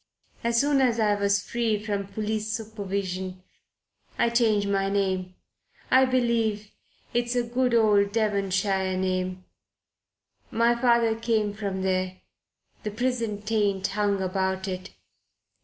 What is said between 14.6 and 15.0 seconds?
it.